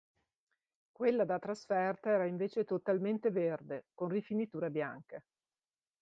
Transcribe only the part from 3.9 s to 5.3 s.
con rifiniture bianche.